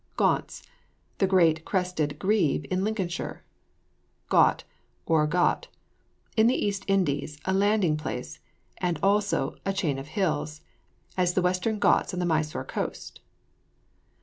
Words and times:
GAUNTS. 0.17 0.63
The 1.19 1.27
great 1.27 1.63
crested 1.63 2.17
grebe 2.17 2.65
in 2.71 2.83
Lincolnshire. 2.83 3.43
GAUT, 4.29 4.63
OR 5.05 5.27
GHAUT. 5.27 5.67
In 6.35 6.47
the 6.47 6.55
East 6.55 6.83
Indies, 6.87 7.37
a 7.45 7.53
landing 7.53 7.97
place; 7.97 8.39
and 8.79 8.97
also 9.03 9.57
a 9.63 9.71
chain 9.73 9.99
of 9.99 10.07
hills, 10.07 10.61
as 11.17 11.35
the 11.35 11.41
Western 11.43 11.77
Gauts, 11.77 12.15
on 12.15 12.19
the 12.19 12.25
Mysore 12.25 12.65
coast. 12.65 13.19